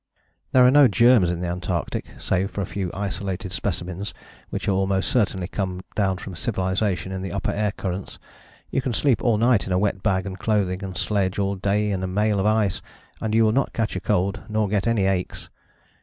"There 0.53 0.65
are 0.65 0.71
no 0.71 0.87
germs 0.87 1.29
in 1.29 1.41
the 1.41 1.47
Antarctic, 1.47 2.07
save 2.17 2.49
for 2.49 2.61
a 2.61 2.65
few 2.65 2.89
isolated 2.91 3.51
specimens 3.53 4.15
which 4.49 4.67
almost 4.67 5.11
certainly 5.11 5.47
come 5.47 5.81
down 5.95 6.17
from 6.17 6.33
civilization 6.35 7.11
in 7.11 7.21
the 7.21 7.31
upper 7.31 7.51
air 7.51 7.71
currents. 7.71 8.17
You 8.71 8.81
can 8.81 8.93
sleep 8.93 9.21
all 9.23 9.37
night 9.37 9.67
in 9.67 9.73
a 9.73 9.77
wet 9.77 10.01
bag 10.01 10.25
and 10.25 10.39
clothing, 10.39 10.83
and 10.83 10.97
sledge 10.97 11.37
all 11.37 11.53
day 11.55 11.91
in 11.91 12.01
a 12.01 12.07
mail 12.07 12.39
of 12.39 12.47
ice, 12.47 12.81
and 13.21 13.35
you 13.35 13.43
will 13.45 13.51
not 13.51 13.73
catch 13.73 13.95
a 13.95 13.99
cold 14.01 14.41
nor 14.49 14.67
get 14.67 14.87
any 14.87 15.03
aches. 15.05 15.51